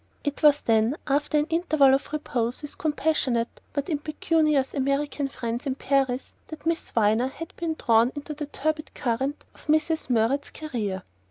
It 0.23 0.41
was 0.41 0.61
then 0.61 0.97
after 1.05 1.37
an 1.37 1.45
interval 1.51 1.93
of 1.93 2.11
repose 2.11 2.63
with 2.63 2.79
compassionate 2.79 3.61
but 3.71 3.87
impecunious 3.87 4.73
American 4.73 5.27
friends 5.27 5.67
in 5.67 5.75
Paris 5.75 6.33
that 6.47 6.65
Miss 6.65 6.89
Viner 6.89 7.27
had 7.27 7.55
been 7.55 7.75
drawn 7.75 8.11
into 8.15 8.33
the 8.33 8.47
turbid 8.47 8.95
current 8.95 9.45
of 9.53 9.67
Mrs. 9.67 10.09
Murrett's 10.09 10.49
career. 10.49 11.03